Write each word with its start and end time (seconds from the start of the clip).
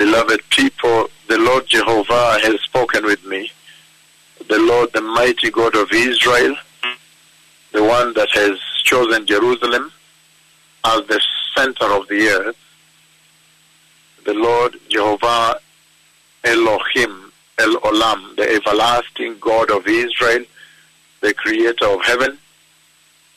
beloved 0.00 0.40
people, 0.48 1.10
the 1.28 1.36
Lord 1.36 1.66
Jehovah 1.66 2.38
has 2.40 2.58
spoken 2.62 3.04
with 3.04 3.22
me. 3.26 3.52
The 4.48 4.58
Lord, 4.58 4.90
the 4.94 5.02
mighty 5.02 5.50
God 5.50 5.76
of 5.76 5.92
Israel, 5.92 6.56
the 7.72 7.84
one 7.84 8.14
that 8.14 8.30
has 8.30 8.58
chosen 8.82 9.26
Jerusalem 9.26 9.92
as 10.84 11.02
the 11.06 11.20
center 11.54 11.84
of 11.84 12.08
the 12.08 12.28
earth, 12.28 12.56
the 14.24 14.32
Lord 14.32 14.80
Jehovah 14.88 15.60
Elohim, 16.44 17.30
El 17.58 17.74
Olam, 17.90 18.36
the 18.36 18.54
everlasting 18.54 19.36
God 19.38 19.70
of 19.70 19.86
Israel, 19.86 20.46
the 21.20 21.34
creator 21.34 21.88
of 21.88 22.02
heaven, 22.02 22.38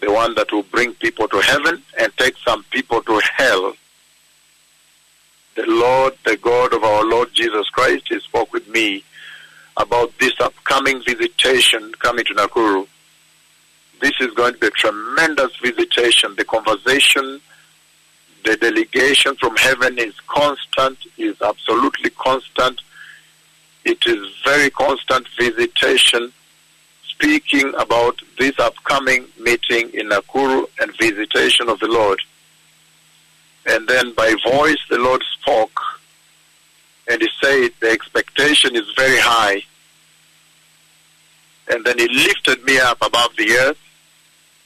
the 0.00 0.10
one 0.10 0.34
that 0.34 0.50
will 0.50 0.64
bring 0.64 0.92
people 0.94 1.28
to 1.28 1.38
heaven 1.38 1.80
and 2.00 2.12
take 2.16 2.36
some 2.38 2.64
people 2.72 3.00
to 3.02 3.20
hell. 3.36 3.74
The 5.58 5.66
Lord, 5.66 6.14
the 6.24 6.36
God 6.36 6.72
of 6.72 6.84
our 6.84 7.04
Lord 7.04 7.34
Jesus 7.34 7.68
Christ, 7.70 8.04
he 8.08 8.20
spoke 8.20 8.52
with 8.52 8.68
me 8.68 9.02
about 9.76 10.16
this 10.20 10.34
upcoming 10.38 11.02
visitation 11.02 11.92
coming 11.98 12.24
to 12.26 12.34
Nakuru. 12.34 12.86
This 14.00 14.12
is 14.20 14.32
going 14.34 14.52
to 14.52 14.58
be 14.60 14.68
a 14.68 14.70
tremendous 14.70 15.56
visitation. 15.56 16.36
The 16.36 16.44
conversation, 16.44 17.40
the 18.44 18.56
delegation 18.56 19.34
from 19.34 19.56
heaven 19.56 19.98
is 19.98 20.14
constant, 20.28 20.96
is 21.16 21.34
absolutely 21.42 22.10
constant. 22.10 22.80
It 23.84 24.06
is 24.06 24.28
very 24.44 24.70
constant 24.70 25.26
visitation 25.36 26.32
speaking 27.02 27.74
about 27.80 28.22
this 28.38 28.56
upcoming 28.60 29.26
meeting 29.40 29.90
in 29.92 30.10
Nakuru 30.10 30.66
and 30.80 30.96
visitation 30.98 31.68
of 31.68 31.80
the 31.80 31.88
Lord. 31.88 32.20
And 33.66 33.86
then 33.86 34.12
by 34.12 34.34
voice, 34.44 34.78
the 34.88 34.98
Lord 34.98 35.22
spoke, 35.40 35.80
and 37.08 37.20
He 37.20 37.28
said, 37.42 37.72
The 37.80 37.90
expectation 37.90 38.76
is 38.76 38.90
very 38.96 39.18
high. 39.18 39.62
And 41.70 41.84
then 41.84 41.98
He 41.98 42.08
lifted 42.08 42.64
me 42.64 42.78
up 42.78 42.98
above 43.02 43.36
the 43.36 43.50
earth 43.52 43.78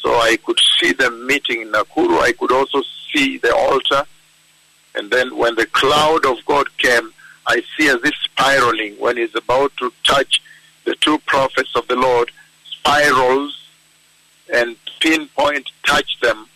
so 0.00 0.14
I 0.20 0.36
could 0.36 0.60
see 0.78 0.92
them 0.92 1.26
meeting 1.26 1.62
in 1.62 1.72
Nakuru. 1.72 2.20
I 2.20 2.32
could 2.32 2.52
also 2.52 2.82
see 3.12 3.38
the 3.38 3.54
altar. 3.54 4.04
And 4.94 5.10
then 5.10 5.36
when 5.36 5.54
the 5.56 5.66
cloud 5.66 6.24
of 6.24 6.44
God 6.44 6.76
came, 6.78 7.12
I 7.46 7.62
see 7.76 7.88
as 7.88 7.98
if 8.04 8.14
spiraling 8.22 8.94
when 8.98 9.16
He's 9.16 9.34
about 9.34 9.76
to 9.78 9.92
touch 10.04 10.40
the 10.84 10.94
two 10.96 11.18
prophets 11.20 11.74
of 11.74 11.88
the 11.88 11.96
Lord, 11.96 12.30
spirals 12.64 13.68
and 14.52 14.76
pinpoint 15.00 15.70
touch 15.84 16.20
them. 16.20 16.46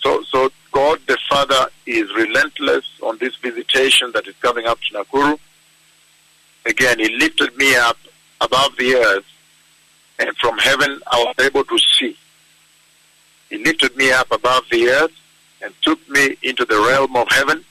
So, 0.00 0.22
so 0.24 0.50
God 0.72 1.00
the 1.06 1.18
Father 1.88 2.00
is 2.00 2.14
relentless 2.14 2.86
on 3.02 3.18
this 3.18 3.36
visitation 3.36 4.12
that 4.12 4.26
is 4.26 4.34
coming 4.40 4.66
up 4.66 4.78
to 4.80 4.94
Nakuru. 4.94 5.38
Again, 6.66 6.98
He 6.98 7.16
lifted 7.16 7.56
me 7.56 7.74
up 7.76 7.96
above 8.40 8.76
the 8.78 8.94
earth, 8.94 9.24
and 10.18 10.36
from 10.36 10.58
heaven 10.58 11.00
I 11.10 11.24
was 11.24 11.34
able 11.44 11.64
to 11.64 11.78
see. 11.78 12.16
He 13.50 13.64
lifted 13.64 13.96
me 13.96 14.12
up 14.12 14.30
above 14.30 14.64
the 14.70 14.88
earth 14.88 15.12
and 15.62 15.72
took 15.82 15.98
me 16.08 16.36
into 16.42 16.64
the 16.64 16.76
realm 16.76 17.16
of 17.16 17.28
heaven, 17.30 17.64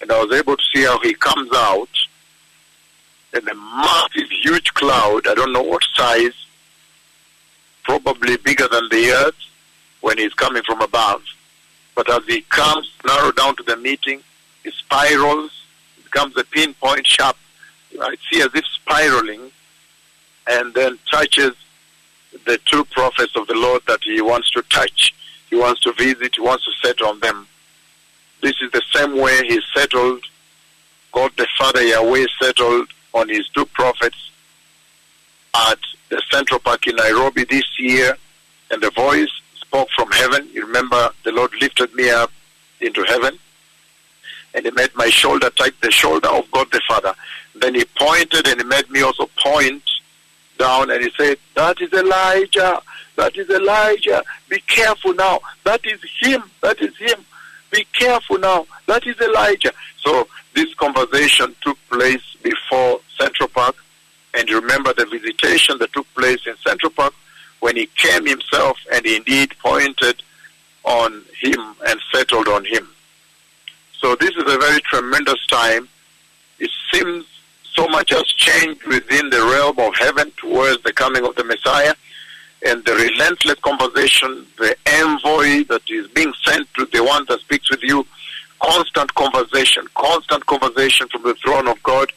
and 0.00 0.10
I 0.10 0.22
was 0.22 0.32
able 0.32 0.56
to 0.56 0.64
see 0.74 0.82
how 0.82 0.98
He 1.00 1.14
comes 1.14 1.50
out 1.54 1.88
in 3.32 3.48
a 3.48 3.54
massive, 3.54 4.30
huge 4.42 4.74
cloud. 4.74 5.26
I 5.26 5.34
don't 5.34 5.52
know 5.52 5.62
what 5.62 5.82
size, 5.94 6.34
probably 7.84 8.36
bigger 8.38 8.66
than 8.68 8.88
the 8.90 9.10
earth 9.10 9.38
when 10.00 10.18
He's 10.18 10.34
coming 10.34 10.62
from 10.64 10.82
above. 10.82 11.22
But 12.00 12.22
as 12.22 12.26
he 12.26 12.40
comes, 12.48 12.90
narrow 13.04 13.30
down 13.30 13.56
to 13.56 13.62
the 13.62 13.76
meeting, 13.76 14.22
he 14.64 14.70
spirals, 14.70 15.50
it 15.98 16.04
becomes 16.04 16.34
a 16.38 16.44
pinpoint 16.44 17.06
sharp. 17.06 17.36
I 18.00 18.16
see 18.30 18.40
as 18.40 18.48
if 18.54 18.64
spiraling, 18.64 19.52
and 20.46 20.72
then 20.72 20.98
touches 21.10 21.52
the 22.46 22.58
two 22.64 22.86
prophets 22.86 23.36
of 23.36 23.46
the 23.48 23.54
Lord 23.54 23.82
that 23.86 24.02
he 24.02 24.22
wants 24.22 24.50
to 24.52 24.62
touch. 24.70 25.14
He 25.50 25.56
wants 25.56 25.82
to 25.82 25.92
visit, 25.92 26.36
he 26.36 26.40
wants 26.40 26.64
to 26.64 26.70
settle 26.82 27.08
on 27.08 27.20
them. 27.20 27.46
This 28.40 28.54
is 28.62 28.70
the 28.72 28.82
same 28.94 29.18
way 29.18 29.46
he 29.46 29.60
settled, 29.76 30.24
God 31.12 31.32
the 31.36 31.46
Father 31.58 31.82
Yahweh 31.82 32.28
settled 32.40 32.88
on 33.12 33.28
his 33.28 33.46
two 33.50 33.66
prophets 33.66 34.30
at 35.54 35.78
the 36.08 36.22
Central 36.32 36.60
Park 36.60 36.86
in 36.86 36.96
Nairobi 36.96 37.44
this 37.44 37.78
year, 37.78 38.16
and 38.70 38.82
the 38.82 38.90
voice 38.92 39.39
spoke 39.70 39.88
from 39.94 40.10
heaven. 40.10 40.48
You 40.52 40.66
remember 40.66 41.10
the 41.24 41.30
Lord 41.30 41.52
lifted 41.60 41.94
me 41.94 42.10
up 42.10 42.32
into 42.80 43.04
heaven 43.04 43.38
and 44.52 44.64
he 44.64 44.70
made 44.72 44.90
my 44.96 45.08
shoulder 45.08 45.48
touch 45.50 45.74
the 45.80 45.92
shoulder 45.92 46.28
of 46.28 46.50
God 46.50 46.66
the 46.72 46.80
Father. 46.88 47.14
Then 47.54 47.76
he 47.76 47.84
pointed 47.96 48.48
and 48.48 48.60
he 48.60 48.66
made 48.66 48.90
me 48.90 49.02
also 49.02 49.30
point 49.36 49.82
down 50.58 50.90
and 50.90 51.04
he 51.04 51.10
said, 51.16 51.38
That 51.54 51.80
is 51.80 51.92
Elijah. 51.92 52.82
That 53.14 53.36
is 53.36 53.48
Elijah. 53.48 54.24
Be 54.48 54.58
careful 54.66 55.14
now. 55.14 55.38
That 55.62 55.84
is 55.86 56.00
him. 56.20 56.42
That 56.62 56.80
is 56.80 56.96
him. 56.96 57.24
Be 57.70 57.86
careful 57.92 58.38
now. 58.38 58.66
That 58.86 59.06
is 59.06 59.20
Elijah. 59.20 59.72
So 59.98 60.26
this 60.54 60.74
conversation 60.74 61.54
took 61.60 61.78
place 61.90 62.24
before 62.42 63.00
Central 63.16 63.48
Park. 63.50 63.76
And 64.34 64.48
you 64.48 64.60
remember 64.60 64.92
the 64.94 65.06
visitation 65.06 65.78
that 65.78 65.92
took 65.92 66.06
place 66.14 66.44
in 66.46 66.56
Central 66.56 66.90
Park 66.90 67.14
when 67.60 67.76
he 67.76 67.86
came 67.96 68.26
himself 68.26 68.78
and 68.92 69.06
indeed 69.06 69.54
pointed 69.62 70.22
on 70.84 71.24
him 71.40 71.74
and 71.86 72.00
settled 72.12 72.48
on 72.48 72.64
him. 72.64 72.88
So 73.98 74.16
this 74.16 74.30
is 74.30 74.44
a 74.46 74.58
very 74.58 74.80
tremendous 74.80 75.46
time. 75.46 75.88
It 76.58 76.70
seems 76.92 77.26
so 77.74 77.86
much 77.88 78.10
has 78.10 78.26
changed 78.32 78.84
within 78.86 79.30
the 79.30 79.38
realm 79.38 79.78
of 79.78 79.94
heaven 79.96 80.32
towards 80.36 80.82
the 80.82 80.92
coming 80.92 81.24
of 81.24 81.36
the 81.36 81.44
Messiah 81.44 81.94
and 82.66 82.84
the 82.84 82.94
relentless 82.94 83.58
conversation, 83.60 84.46
the 84.58 84.76
envoy 84.86 85.64
that 85.64 85.82
is 85.88 86.06
being 86.08 86.32
sent 86.44 86.66
to 86.74 86.86
the 86.86 87.02
one 87.02 87.24
that 87.28 87.40
speaks 87.40 87.70
with 87.70 87.82
you, 87.82 88.06
constant 88.60 89.14
conversation, 89.14 89.86
constant 89.94 90.44
conversation 90.46 91.08
from 91.08 91.22
the 91.22 91.34
throne 91.34 91.68
of 91.68 91.82
God 91.82 92.12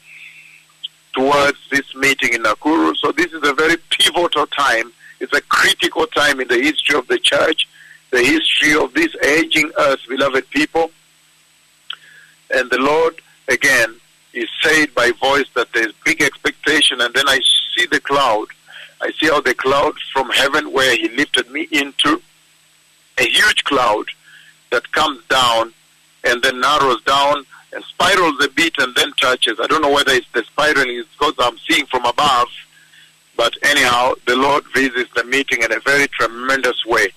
towards 1.14 1.58
this 1.70 1.94
meeting 1.94 2.34
in 2.34 2.42
Nakuru. 2.42 2.94
So 2.96 3.12
this 3.12 3.32
is 3.32 3.42
a 3.44 3.54
very 3.54 3.76
pivotal 3.90 4.46
time. 4.48 4.92
It's 5.20 5.32
a 5.32 5.40
critical 5.42 6.06
time 6.06 6.40
in 6.40 6.48
the 6.48 6.58
history 6.58 6.98
of 6.98 7.06
the 7.08 7.18
church, 7.18 7.68
the 8.10 8.22
history 8.22 8.74
of 8.74 8.92
this 8.94 9.14
aging 9.24 9.70
earth, 9.78 10.00
beloved 10.08 10.48
people. 10.50 10.90
And 12.50 12.70
the 12.70 12.78
Lord, 12.78 13.20
again, 13.48 13.96
is 14.32 14.48
said 14.62 14.94
by 14.94 15.12
voice 15.12 15.46
that 15.54 15.72
there's 15.72 15.92
big 16.04 16.22
expectation, 16.22 17.00
and 17.00 17.14
then 17.14 17.28
I 17.28 17.40
see 17.76 17.86
the 17.86 18.00
cloud. 18.00 18.48
I 19.00 19.12
see 19.12 19.26
how 19.26 19.40
the 19.40 19.54
cloud 19.54 19.94
from 20.12 20.30
heaven, 20.30 20.72
where 20.72 20.96
He 20.96 21.08
lifted 21.10 21.50
me 21.50 21.68
into, 21.70 22.20
a 23.18 23.24
huge 23.24 23.64
cloud 23.64 24.06
that 24.70 24.90
comes 24.92 25.24
down 25.26 25.72
and 26.24 26.42
then 26.42 26.60
narrows 26.60 27.02
down 27.02 27.44
and 27.72 27.84
spirals 27.84 28.42
a 28.44 28.48
bit 28.48 28.74
and 28.78 28.94
then 28.94 29.12
touches. 29.20 29.58
I 29.60 29.66
don't 29.66 29.82
know 29.82 29.92
whether 29.92 30.12
it's 30.12 30.30
the 30.32 30.42
spiraling, 30.44 30.98
it's 30.98 31.08
because 31.10 31.34
I'm 31.38 31.58
seeing 31.68 31.86
from 31.86 32.04
above. 32.04 32.48
But 33.36 33.54
anyhow, 33.62 34.14
the 34.26 34.36
Lord 34.36 34.64
visits 34.74 35.10
the 35.14 35.24
meeting 35.24 35.62
in 35.62 35.72
a 35.72 35.80
very 35.80 36.08
tremendous 36.08 36.84
way. 36.86 37.08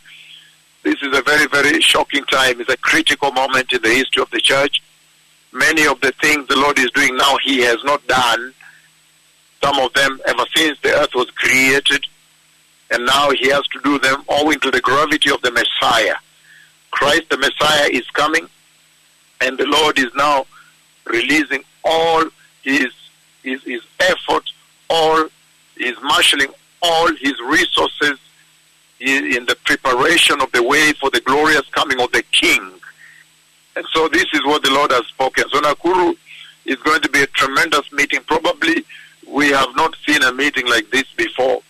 This 0.84 1.02
is 1.02 1.16
a 1.16 1.22
very, 1.22 1.48
very 1.48 1.82
shocking 1.82 2.24
time. 2.26 2.60
It's 2.60 2.70
a 2.70 2.78
critical 2.78 3.32
moment 3.32 3.74
in 3.74 3.82
the 3.82 3.90
history 3.90 4.22
of 4.22 4.30
the 4.32 4.42
church. 4.42 4.82
Many 5.52 5.86
of 5.86 6.00
the 6.02 6.12
things 6.14 6.48
the 6.48 6.56
Lord 6.56 6.80
is 6.80 6.92
doing 6.92 7.16
now, 7.16 7.38
He 7.44 7.60
has 7.62 7.84
not 7.84 8.06
done. 8.08 8.54
Some 9.64 9.80
of 9.80 9.94
them 9.94 10.20
ever 10.26 10.46
since 10.56 10.80
the 10.80 10.94
earth 10.96 11.14
was 11.14 11.30
created. 11.32 12.06
And 12.90 13.06
now 13.06 13.32
He 13.32 13.50
has 13.50 13.68
to 13.70 13.80
do 13.84 14.00
them 14.00 14.24
owing 14.30 14.60
to 14.62 14.72
the 14.72 14.82
gravity 14.82 15.30
of 15.30 15.42
the 15.42 15.52
Messiah. 15.52 16.16
Christ 16.92 17.30
the 17.30 17.38
Messiah 17.38 17.90
is 17.92 18.08
coming 18.12 18.48
and 19.42 19.58
the 19.58 19.66
Lord 19.66 20.00
is 20.00 20.14
now 20.16 20.46
releasing 21.06 21.64
all 21.84 22.26
his 22.64 22.92
his, 23.44 23.64
his 23.64 23.82
effort, 24.00 24.44
all 24.90 25.28
his 25.80 25.96
marshaling 26.02 26.50
all 26.82 27.08
his 27.16 27.40
resources 27.42 28.20
in, 29.00 29.46
the 29.46 29.56
preparation 29.66 30.42
of 30.42 30.52
the 30.52 30.64
way 30.64 30.92
for 30.94 31.10
the 31.10 31.22
glorious 31.22 31.68
coming 31.72 32.00
of 32.00 32.12
the 32.12 32.24
King. 32.32 32.72
And 33.76 33.86
so 33.94 34.08
this 34.08 34.26
is 34.34 34.44
what 34.46 34.64
the 34.64 34.72
Lord 34.72 34.92
has 34.92 35.06
spoken. 35.08 35.46
So 35.50 35.62
Nakuru 35.62 36.16
is 36.66 36.78
going 36.78 37.02
to 37.02 37.10
be 37.10 37.22
a 37.22 37.28
tremendous 37.28 37.92
meeting. 37.92 38.22
Probably 38.26 38.84
we 39.28 39.50
have 39.52 39.76
not 39.76 39.96
seen 40.08 40.24
a 40.24 40.34
meeting 40.34 40.68
like 40.68 40.90
this 40.90 41.06
before. 41.16 41.62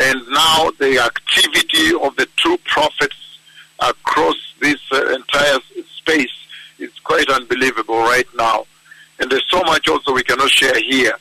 And 0.00 0.22
now 0.28 0.70
the 0.78 1.00
activity 1.00 1.94
of 2.00 2.14
the 2.16 2.28
two 2.36 2.56
prophets 2.64 3.38
across 3.80 4.36
this 4.60 4.80
uh, 4.92 5.14
entire 5.14 5.58
space 5.96 6.30
is 6.78 6.90
quite 7.00 7.28
unbelievable 7.28 7.98
right 7.98 8.26
now. 8.36 8.66
And 9.18 9.30
there's 9.30 9.48
so 9.48 9.62
much 9.62 9.88
also 9.88 10.14
we 10.14 10.22
cannot 10.22 10.50
share 10.50 10.80
here. 10.80 11.14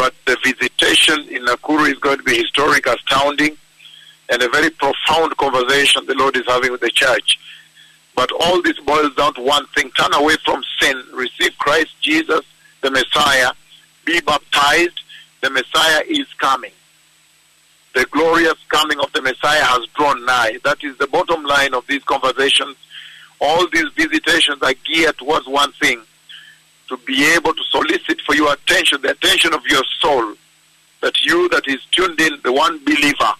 But 0.00 0.14
the 0.24 0.38
visitation 0.42 1.28
in 1.28 1.44
Nakuru 1.44 1.92
is 1.92 1.98
going 1.98 2.16
to 2.16 2.22
be 2.22 2.34
historic, 2.34 2.86
astounding, 2.86 3.54
and 4.30 4.42
a 4.42 4.48
very 4.48 4.70
profound 4.70 5.36
conversation 5.36 6.06
the 6.06 6.14
Lord 6.14 6.34
is 6.38 6.46
having 6.46 6.72
with 6.72 6.80
the 6.80 6.88
church. 6.88 7.38
But 8.16 8.32
all 8.32 8.62
this 8.62 8.80
boils 8.80 9.14
down 9.16 9.34
to 9.34 9.42
one 9.42 9.66
thing 9.74 9.90
turn 9.90 10.14
away 10.14 10.36
from 10.42 10.64
sin, 10.80 11.04
receive 11.12 11.52
Christ 11.58 11.90
Jesus, 12.00 12.40
the 12.80 12.90
Messiah, 12.90 13.52
be 14.06 14.18
baptized. 14.22 14.98
The 15.42 15.50
Messiah 15.50 16.02
is 16.08 16.26
coming. 16.38 16.72
The 17.94 18.06
glorious 18.06 18.56
coming 18.70 19.00
of 19.00 19.12
the 19.12 19.20
Messiah 19.20 19.64
has 19.64 19.86
drawn 19.88 20.24
nigh. 20.24 20.60
That 20.64 20.82
is 20.82 20.96
the 20.96 21.08
bottom 21.08 21.44
line 21.44 21.74
of 21.74 21.86
these 21.88 22.04
conversations. 22.04 22.78
All 23.38 23.68
these 23.68 23.90
visitations 23.94 24.62
are 24.62 24.72
geared 24.82 25.18
towards 25.18 25.46
one 25.46 25.72
thing 25.72 26.00
to 26.90 26.96
be 27.06 27.24
able 27.34 27.54
to 27.54 27.62
solicit 27.70 28.20
for 28.22 28.34
your 28.34 28.52
attention, 28.52 29.00
the 29.00 29.12
attention 29.12 29.54
of 29.54 29.64
your 29.66 29.82
soul, 30.00 30.34
that 31.00 31.24
you 31.24 31.48
that 31.50 31.66
is 31.68 31.80
tuned 31.92 32.20
in, 32.20 32.38
the 32.42 32.52
one 32.52 32.84
believer 32.84 33.32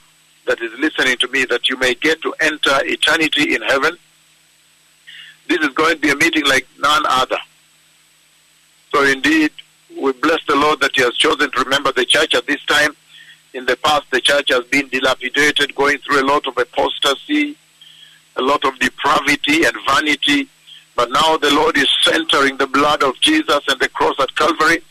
that 0.47 0.61
is 0.62 0.73
listening 0.79 1.17
to 1.19 1.26
me, 1.29 1.44
that 1.47 1.69
you 1.69 1.76
may 1.76 1.94
get 1.94 2.23
to 2.23 2.32
enter 2.41 2.79
eternity 2.85 3.55
in 3.55 3.61
heaven. 3.62 3.99
This 5.49 5.58
is 5.58 5.70
going 5.70 5.97
to 5.97 6.00
be 6.00 6.11
a 6.11 6.17
meeting 6.17 6.47
like 6.47 6.67
none 6.79 7.02
other. 7.08 7.38
So 8.94 9.05
indeed, 9.05 9.50
we 10.00 10.12
bless 10.12 10.44
the 10.46 10.55
Lord 10.55 10.81
that 10.81 10.93
He 10.94 11.03
has 11.03 11.17
chosen 11.17 11.50
to 11.50 11.64
remember 11.64 11.91
the 11.91 12.05
church 12.05 12.37
at 12.37 12.46
this 12.46 12.64
time. 12.67 12.94
In 13.53 13.67
the 13.67 13.76
past, 13.79 14.08
the 14.12 14.20
church 14.20 14.50
has 14.50 14.64
been 14.67 14.88
dilapidated, 14.88 15.75
going 15.75 15.99
through 15.99 16.23
a 16.23 16.26
lot 16.26 16.46
of 16.46 16.56
apostasy, 16.56 17.56
a 18.37 18.43
lot 18.43 18.64
of 18.64 18.79
depravity 18.79 19.64
and 19.64 19.75
vanity. 19.88 20.49
But 21.00 21.12
now 21.12 21.38
the 21.38 21.50
Lord 21.55 21.79
is 21.79 21.88
centering 22.02 22.58
the 22.58 22.67
blood 22.67 23.02
of 23.02 23.19
Jesus 23.23 23.62
and 23.69 23.81
the 23.81 23.88
cross 23.88 24.17
at 24.20 24.37
Calvary, 24.37 24.82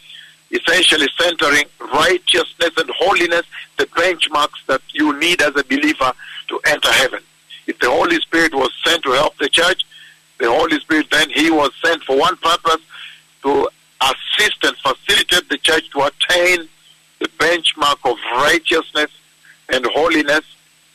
essentially 0.50 1.07
centering 1.19 1.65
righteousness 1.94 2.71
and 2.77 2.89
holiness, 2.97 3.44
the 3.77 3.85
benchmarks 3.85 4.65
that 4.65 4.81
you 4.91 5.15
need 5.19 5.39
as 5.39 5.56
a 5.56 5.63
believer 5.65 6.11
to 6.47 6.59
enter 6.65 6.91
heaven. 6.91 7.19
If 7.67 7.77
the 7.77 7.91
Holy 7.91 8.19
Spirit 8.21 8.56
was 8.56 8.71
sent 8.83 9.03
to 9.03 9.11
help 9.11 9.38
the 9.38 9.50
church, 9.50 9.83
the 10.39 10.50
Holy 10.50 10.79
Spirit 10.79 11.11
then 11.11 11.29
He 11.29 11.51
was 11.51 11.69
sent 11.85 12.01
for 12.01 12.17
one 12.17 12.38
purpose 12.38 12.81
to 13.44 13.69
assist 14.01 14.63
and 14.63 14.75
facilitate 14.77 15.47
the 15.47 15.59
church 15.59 15.91
to 15.91 16.09
attain 16.09 16.67
the 17.19 17.27
benchmark 17.38 18.00
of 18.12 18.17
righteousness 18.35 19.12
and 19.71 19.85
holiness 19.85 20.45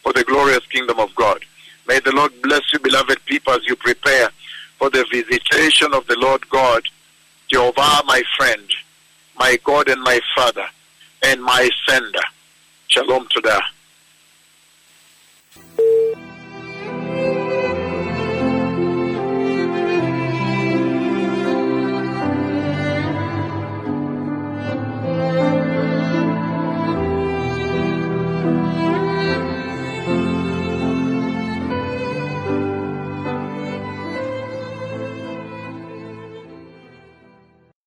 for 0.02 0.12
the 0.12 0.24
glorious 0.24 0.66
kingdom 0.66 0.98
of 0.98 1.14
God. 1.14 1.38
May 1.86 2.00
the 2.00 2.10
Lord 2.10 2.32
bless 2.42 2.72
you, 2.72 2.80
beloved 2.80 3.24
people, 3.26 3.52
as 3.52 3.64
you 3.64 3.76
prepare 3.76 4.30
for 4.78 4.90
the 4.90 5.04
visitation 5.10 5.94
of 5.94 6.06
the 6.06 6.16
Lord 6.18 6.48
God, 6.50 6.82
Jehovah, 7.48 8.02
my 8.06 8.22
friend, 8.36 8.68
my 9.36 9.58
God 9.64 9.88
and 9.88 10.02
my 10.02 10.20
Father, 10.34 10.66
and 11.24 11.42
my 11.42 11.70
sender. 11.86 12.20
Shalom 12.88 13.26
to 13.30 13.40